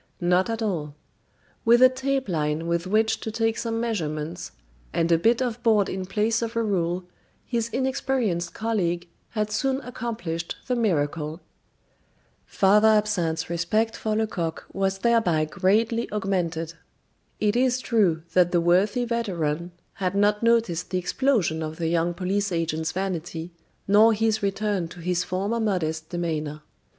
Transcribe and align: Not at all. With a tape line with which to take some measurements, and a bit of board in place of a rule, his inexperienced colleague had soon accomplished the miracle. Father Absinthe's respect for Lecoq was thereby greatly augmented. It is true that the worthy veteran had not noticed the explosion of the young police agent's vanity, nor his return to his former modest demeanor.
Not 0.19 0.49
at 0.49 0.63
all. 0.63 0.95
With 1.63 1.79
a 1.83 1.87
tape 1.87 2.27
line 2.27 2.65
with 2.65 2.87
which 2.87 3.19
to 3.19 3.29
take 3.29 3.55
some 3.55 3.79
measurements, 3.79 4.51
and 4.91 5.11
a 5.11 5.17
bit 5.19 5.43
of 5.43 5.61
board 5.61 5.89
in 5.89 6.07
place 6.07 6.41
of 6.41 6.55
a 6.55 6.63
rule, 6.63 7.03
his 7.45 7.69
inexperienced 7.69 8.51
colleague 8.51 9.07
had 9.29 9.51
soon 9.51 9.79
accomplished 9.81 10.55
the 10.65 10.75
miracle. 10.75 11.39
Father 12.47 12.87
Absinthe's 12.87 13.47
respect 13.47 13.95
for 13.95 14.15
Lecoq 14.15 14.65
was 14.73 14.97
thereby 14.97 15.45
greatly 15.45 16.11
augmented. 16.11 16.73
It 17.39 17.55
is 17.55 17.77
true 17.79 18.23
that 18.33 18.51
the 18.51 18.59
worthy 18.59 19.05
veteran 19.05 19.71
had 19.93 20.15
not 20.15 20.41
noticed 20.41 20.89
the 20.89 20.97
explosion 20.97 21.61
of 21.61 21.77
the 21.77 21.89
young 21.89 22.15
police 22.15 22.51
agent's 22.51 22.91
vanity, 22.91 23.51
nor 23.87 24.13
his 24.13 24.41
return 24.41 24.87
to 24.87 24.99
his 24.99 25.23
former 25.23 25.59
modest 25.59 26.09
demeanor. 26.09 26.63